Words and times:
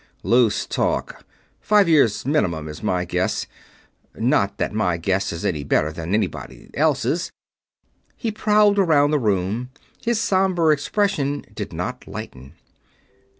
Loose 0.23 0.65
talk. 0.65 1.23
Five 1.59 1.87
years 1.87 2.25
minimum 2.25 2.67
is 2.67 2.81
my 2.81 3.05
guess 3.05 3.45
not 4.15 4.57
that 4.57 4.73
my 4.73 4.97
guess 4.97 5.31
is 5.31 5.45
any 5.45 5.63
better 5.63 5.91
than 5.91 6.15
anybody 6.15 6.71
else's." 6.73 7.29
He 8.17 8.31
prowled 8.31 8.79
around 8.79 9.11
the 9.11 9.19
room. 9.19 9.69
His 10.03 10.19
somber 10.19 10.71
expression 10.71 11.45
did 11.53 11.71
not 11.71 12.07
lighten. 12.07 12.53